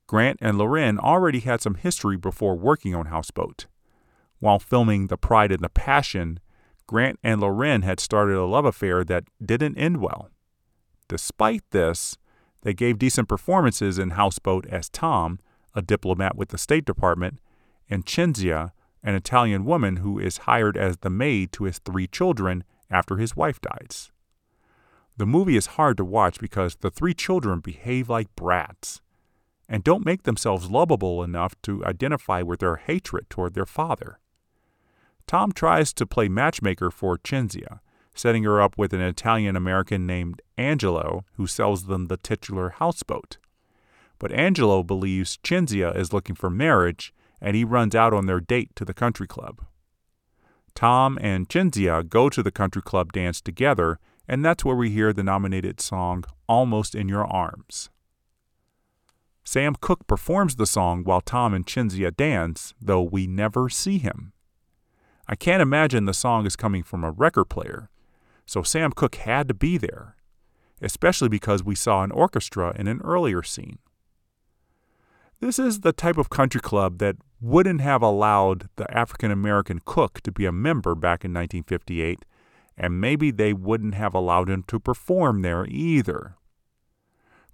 [0.07, 3.67] Grant and Loren already had some history before working on Houseboat.
[4.39, 6.39] While filming The Pride and the Passion,
[6.87, 10.29] Grant and Loren had started a love affair that didn't end well.
[11.09, 12.17] Despite this,
[12.63, 15.39] they gave decent performances in Houseboat as Tom,
[15.75, 17.39] a diplomat with the State Department,
[17.89, 18.71] and Cinzia,
[19.03, 23.35] an Italian woman who is hired as the maid to his three children after his
[23.35, 24.11] wife dies.
[25.17, 29.01] The movie is hard to watch because the three children behave like brats
[29.69, 34.19] and don't make themselves lovable enough to identify with their hatred toward their father.
[35.27, 37.79] Tom tries to play matchmaker for Cinzia,
[38.15, 43.37] setting her up with an Italian American named Angelo who sells them the titular houseboat.
[44.19, 48.75] But Angelo believes Cinzia is looking for marriage and he runs out on their date
[48.75, 49.61] to the country club.
[50.73, 55.13] Tom and Cinzia go to the country club dance together, and that's where we hear
[55.13, 57.89] the nominated song Almost in Your Arms.
[59.47, 64.33] Sam Cooke performs the song while Tom and Cinzia dance, though we never see him.
[65.25, 67.89] I can't imagine the song is coming from a record player,
[68.45, 70.17] so Sam Cooke had to be there,
[70.81, 73.79] especially because we saw an orchestra in an earlier scene.
[75.39, 80.19] This is the type of country club that wouldn't have allowed the African American cook
[80.23, 82.25] to be a member back in 1958,
[82.77, 86.35] and maybe they wouldn't have allowed him to perform there either.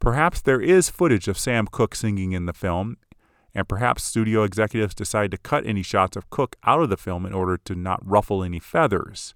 [0.04, 2.98] Perhaps there is footage of Sam Cooke singing in the film,
[3.56, 7.26] and perhaps studio executives decide to cut any shots of Cooke out of the film
[7.26, 9.34] in order to not ruffle any feathers.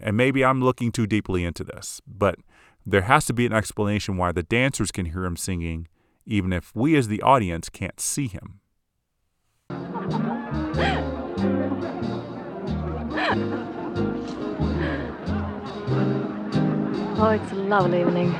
[0.00, 2.40] And maybe I'm looking too deeply into this, but
[2.84, 5.86] there has to be an explanation why the dancers can hear him singing,
[6.26, 8.58] even if we as the audience can't see him.
[17.18, 18.34] Oh, it's a lovely evening.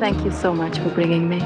[0.00, 1.40] Thank you so much for bringing me.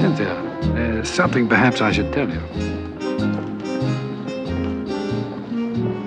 [0.00, 0.34] Cinzia,
[0.74, 2.40] there's something perhaps I should tell you.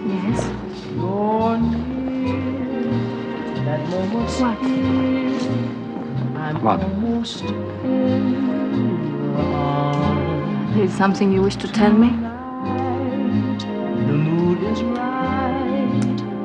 [0.09, 0.49] Yes?
[6.63, 6.63] What?
[6.63, 6.93] What?
[10.75, 12.09] Is something you wish to tell me?
[14.07, 14.57] The moon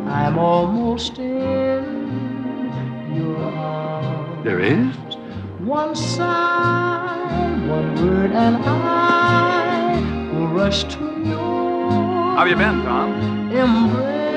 [0.09, 2.71] I'm almost in
[3.17, 4.45] your arms.
[4.45, 4.95] There is?
[5.61, 9.99] One sign, one word, and I
[10.35, 11.91] will rush to your
[12.37, 13.51] How have you been, Tom?
[13.51, 14.29] embrace.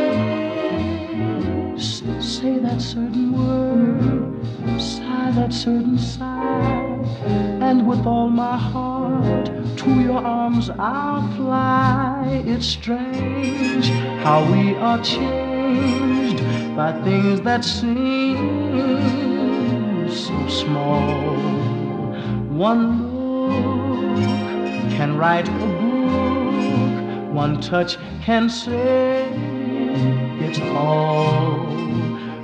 [2.19, 6.80] Say that certain word, sigh that certain sigh,
[7.86, 9.45] with all my heart
[9.77, 12.43] to your arms I'll fly.
[12.45, 13.89] It's strange
[14.23, 16.43] how we are changed
[16.75, 18.38] by things that seem
[20.09, 21.36] so small.
[22.49, 27.34] One look can write a book.
[27.34, 29.27] One touch can say
[30.39, 31.65] it's all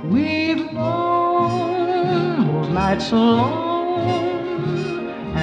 [0.04, 3.67] we've known those nights alone,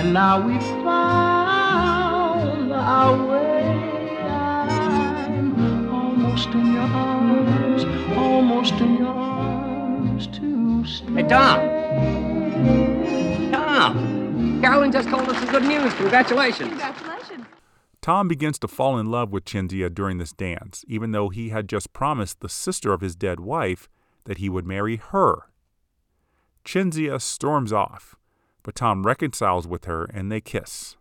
[0.06, 3.64] and now we've found our way.
[5.10, 7.86] I'm almost in your arms,
[8.16, 11.12] almost in your arms to stay.
[11.14, 11.60] Hey, Tom.
[13.52, 14.62] Tom.
[14.62, 15.92] Carolyn just called us some good news.
[15.96, 16.70] Congratulations.
[16.70, 17.46] Congratulations.
[18.02, 21.68] Tom begins to fall in love with Cinzia during this dance, even though he had
[21.68, 23.90] just promised the sister of his dead wife
[24.26, 25.50] that he would marry her.
[26.64, 28.16] Cinzia storms off,
[28.66, 30.98] but Tom reconciles with her and they kiss.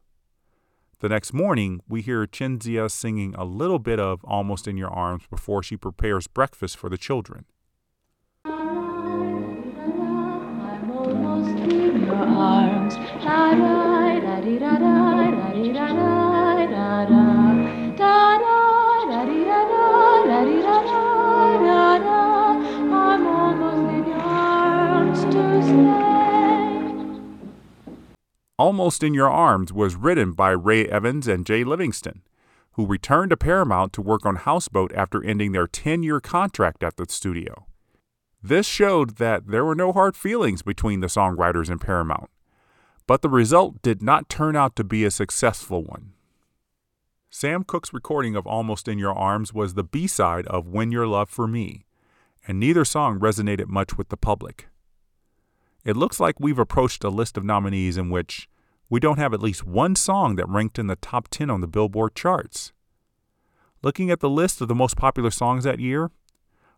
[1.01, 5.25] The next morning, we hear Cinzia singing a little bit of Almost in Your Arms
[5.31, 7.47] before she prepares breakfast for the children.
[28.57, 32.22] Almost in Your Arms was written by Ray Evans and Jay Livingston,
[32.74, 36.96] who returned to Paramount to work on Houseboat after ending their 10 year contract at
[36.96, 37.66] the studio.
[38.40, 42.30] This showed that there were no hard feelings between the songwriters and Paramount,
[43.09, 46.12] but the result did not turn out to be a successful one.
[47.30, 51.09] Sam Cooke's recording of Almost in Your Arms was the B side of When Your
[51.09, 51.86] Love for Me,
[52.46, 54.68] and neither song resonated much with the public.
[55.85, 58.49] It looks like we've approached a list of nominees in which
[58.89, 61.66] we don't have at least one song that ranked in the top 10 on the
[61.66, 62.72] Billboard charts.
[63.82, 66.11] Looking at the list of the most popular songs that year,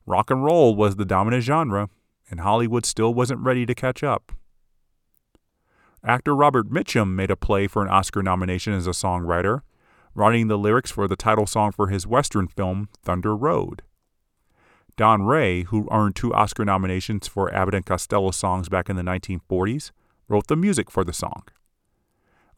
[0.07, 1.89] rock and roll was the dominant genre,
[2.31, 4.33] and Hollywood still wasn't ready to catch up.
[6.03, 9.61] Actor Robert Mitchum made a play for an Oscar nomination as a songwriter,
[10.15, 13.83] writing the lyrics for the title song for his Western film Thunder Road.
[14.97, 19.03] Don Raye, who earned two Oscar nominations for Abbott and Costello songs back in the
[19.03, 19.91] 1940s,
[20.27, 21.45] wrote the music for the song.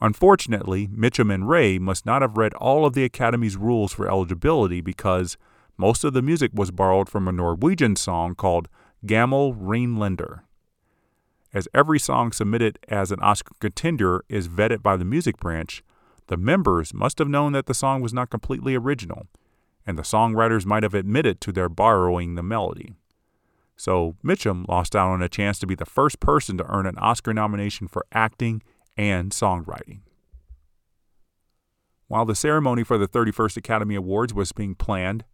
[0.01, 4.81] Unfortunately, Mitchum and Raye must not have read all of the Academy's rules for eligibility
[4.81, 5.37] because
[5.77, 8.69] most of the music was borrowed from a Norwegian song called
[9.05, 10.45] Gammel Rhinelander.
[11.53, 15.83] As every song submitted as an Oscar contender is vetted by the music branch,
[16.29, 19.27] the members must have known that the song was not completely original,
[19.89, 22.93] and the songwriters might have admitted to their borrowing the melody.
[23.75, 26.99] So Mitchum lost out on a chance to be the first person to earn an
[26.99, 28.63] Oscar nomination for acting
[28.99, 30.01] and songwriting.
[32.07, 35.25] While the ceremony for the 31st Academy Awards was being planned,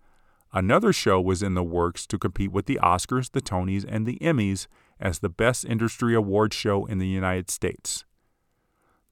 [0.53, 4.19] another show was in the works to compete with the Oscars, the Tonys, and the
[4.21, 4.69] Emmys
[5.01, 8.05] as the best industry award show in the United States.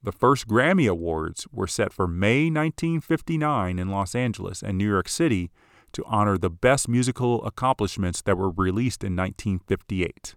[0.05, 5.09] The first Grammy Awards were set for May 1959 in Los Angeles and New York
[5.09, 5.53] City
[5.93, 10.35] to honor the best musical accomplishments that were released in 1958.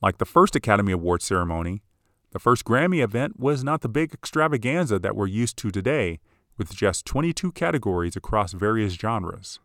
[0.00, 1.82] Like the first Academy Awards ceremony,
[2.30, 6.20] the first Grammy event was not the big extravaganza that we're used to today,
[6.56, 9.58] with just 22 categories across various genres.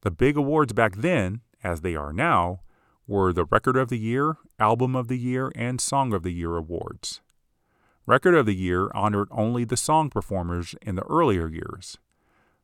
[0.00, 2.62] The big awards back then, as they are now,
[3.06, 6.56] were the Record of the Year, Album of the Year, and Song of the Year
[6.56, 7.20] awards.
[8.06, 11.98] Record of the Year honored only the song performers in the earlier years.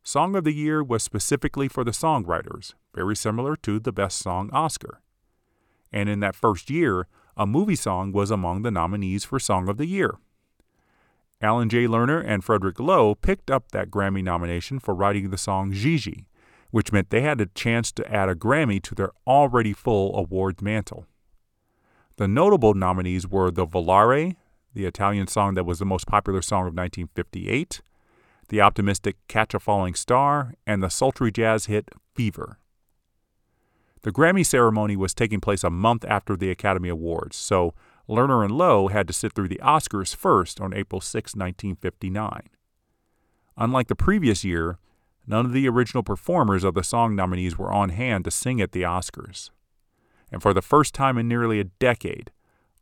[0.02, 4.48] Song of the Year was specifically for the songwriters, very similar to the Best Song
[4.52, 5.02] Oscar.
[5.92, 7.06] And in that first year,
[7.36, 10.14] a movie song was among the nominees for Song of the Year.
[11.42, 15.70] Alan Jay Lerner and Frederick Loewe picked up that Grammy nomination for writing the song
[15.70, 16.26] Gigi,
[16.70, 20.62] which meant they had a chance to add a Grammy to their already full awards
[20.62, 21.06] mantle.
[22.16, 24.36] The notable nominees were the Volare,
[24.76, 27.80] the Italian song that was the most popular song of 1958,
[28.50, 32.58] the optimistic Catch a Falling Star, and the sultry jazz hit Fever.
[34.02, 37.72] The Grammy ceremony was taking place a month after the Academy Awards, so
[38.06, 42.42] Lerner and Loewe had to sit through the Oscars first on April 6, 1959.
[43.56, 44.78] Unlike the previous year,
[45.26, 48.72] none of the original performers of the song nominees were on hand to sing at
[48.72, 49.48] the Oscars.
[50.30, 52.30] And for the first time in nearly a decade,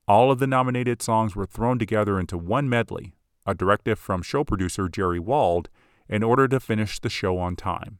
[0.06, 3.14] all of the nominated songs were thrown together into one medley,
[3.46, 5.68] a directive from show producer Jerry Wald,
[6.08, 7.98] in order to finish the show on time.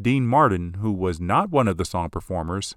[0.00, 2.74] Dean Martin, who was not one of the song performers,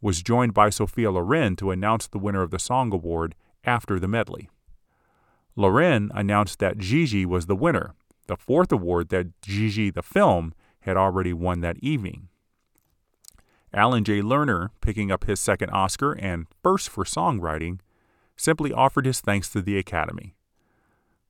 [0.00, 4.08] was joined by Sophia Loren to announce the winner of the Song Award after the
[4.08, 4.48] medley.
[5.56, 7.94] Loren announced that Gigi was the winner,
[8.26, 12.28] the fourth award that Gigi the film had already won that evening.
[13.72, 17.80] Alan Jay Lerner, picking up his second Oscar and first for songwriting,
[18.36, 20.34] simply offered his thanks to the Academy.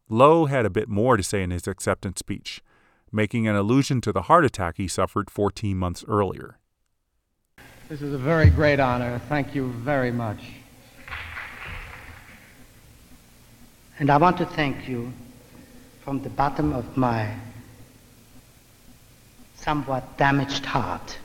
[0.08, 2.62] Loewe had a bit more to say in his acceptance speech,
[3.12, 6.58] making an allusion to the heart attack he suffered 14 months earlier.
[7.88, 9.20] This is a very great honor.
[9.28, 10.40] Thank you very much.
[13.98, 15.12] And I want to thank you
[16.04, 17.34] from the bottom of my
[19.56, 21.18] somewhat damaged heart.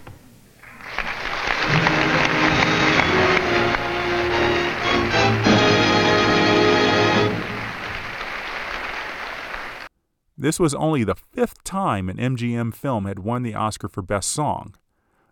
[10.38, 14.30] This was only the fifth time an MGM film had won the Oscar for Best
[14.30, 14.76] Song,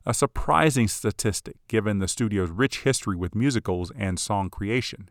[0.06, 5.10] a surprising statistic given the studio's rich history with musicals and song creation.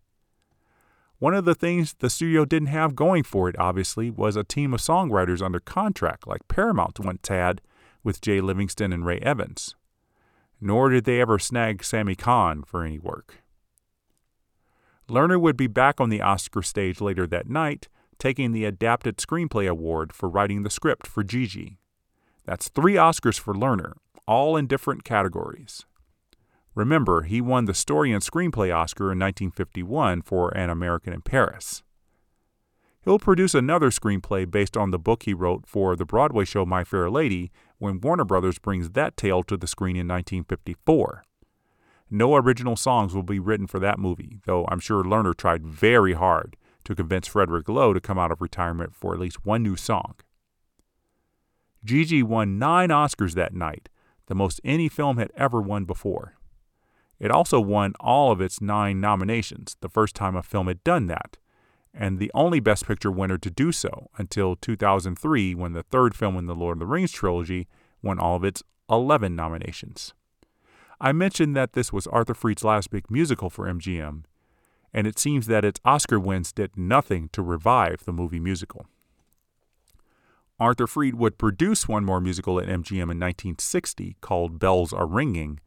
[1.19, 4.73] One of the things the studio didn't have going for it, obviously, was a team
[4.73, 7.61] of songwriters under contract like Paramount once had
[8.03, 9.75] with Jay Livingston and Ray Evans.
[10.61, 13.43] Nor did they ever snag Sammy Cahn for any work.
[15.09, 17.89] Lerner would be back on the Oscar stage later that night
[18.21, 21.79] taking the Adapted Screenplay Award for writing the script for Gigi.
[22.45, 23.95] That's three Oscars for Lerner,
[24.29, 25.87] all in different categories.
[26.75, 31.83] Remember, he won the Story and Screenplay Oscar in 1951 for An American in Paris.
[33.03, 36.85] He'll produce another screenplay based on the book he wrote for the Broadway show My
[36.85, 41.25] Fair Lady when Warner Brothers brings that tale to the screen in 1954.
[42.11, 46.13] No original songs will be written for that movie, though I'm sure Lerner tried very
[46.13, 46.57] hard
[46.91, 50.17] to convince Frederick Loewe to come out of retirement for at least one new song.
[51.85, 53.89] Gigi won nine Oscars that night,
[54.27, 56.35] the most any film had ever won before.
[57.21, 61.07] It also won all of its nine nominations, the first time a film had done
[61.07, 61.39] that,
[61.95, 66.37] and the only Best Picture winner to do so until 2003 when the third film
[66.37, 67.69] in the Lord of the Rings trilogy
[68.03, 70.13] won all of its 11 nominations.
[71.01, 74.25] I mentioned that this was Arthur Freed's last big musical for MGM,
[74.93, 78.87] and it seems that its Oscar wins did nothing to revive the movie musical.
[80.59, 85.61] Arthur Freed would produce one more musical at MGM in 1960 called Bells Are Ringing,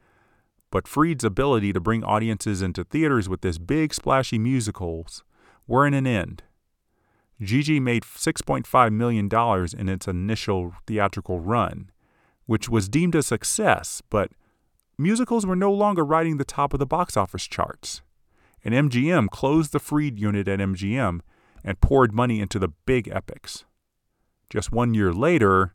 [0.69, 5.24] but Freed's ability to bring audiences into theaters with this big splashy musicals
[5.65, 6.43] were in an end.
[7.41, 9.30] Gigi made $6.5 million
[9.78, 11.89] in its initial theatrical run,
[12.45, 14.32] which was deemed a success, but
[14.97, 18.01] musicals were no longer riding the top of the box office charts
[18.64, 21.22] and MGM closed the Freed unit at MGM
[21.64, 23.66] and poured money into the big epics.
[24.49, 25.74] Just one year later,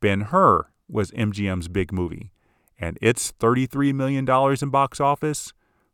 [0.00, 2.32] Ben Hur was MGM's big movie,
[2.78, 4.28] and its $33 million
[4.62, 5.52] in box office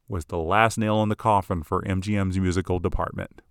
[0.08, 3.42] was the last nail in the coffin for MGM's musical department.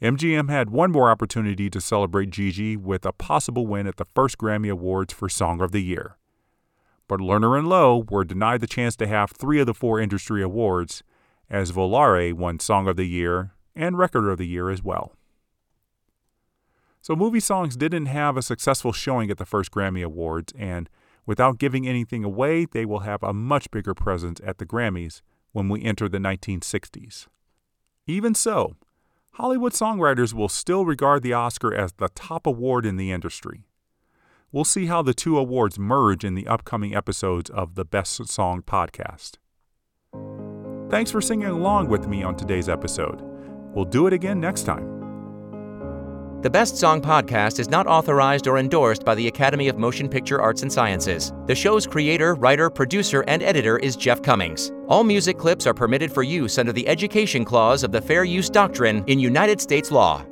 [0.00, 4.38] MGM had one more opportunity to celebrate Gigi with a possible win at the first
[4.38, 6.16] Grammy Awards for Song of the Year.
[7.08, 10.42] But Lerner and Loewe were denied the chance to have three of the four industry
[10.42, 11.02] awards
[11.50, 15.12] as Volare won Song of the Year and Record of the Year as well.
[17.00, 20.90] So, movie songs didn't have a successful showing at the first Grammy Awards, and
[21.26, 25.22] without giving anything away, they will have a much bigger presence at the Grammys
[25.52, 27.26] when we enter the 1960s.
[28.06, 28.76] Even so,
[29.32, 33.64] Hollywood songwriters will still regard the Oscar as the top award in the industry.
[34.50, 38.62] We'll see how the two awards merge in the upcoming episodes of the Best Song
[38.62, 39.36] podcast.
[40.90, 43.20] Thanks for singing along with me on today's episode.
[43.74, 44.98] We'll do it again next time.
[46.40, 50.40] The Best Song podcast is not authorized or endorsed by the Academy of Motion Picture
[50.40, 51.34] Arts and Sciences.
[51.46, 54.72] The show's creator, writer, producer, and editor is Jeff Commings.
[54.86, 58.48] All music clips are permitted for use under the Education Clause of the Fair Use
[58.48, 60.24] Doctrine in United States law.